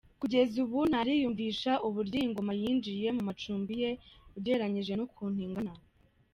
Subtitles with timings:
[0.19, 3.89] Kugeza ubu ntariyumvisha uburyo iyi ngona yinjiye mu macumbi ye
[4.37, 5.73] ugereranyije n’ukuntu ingana.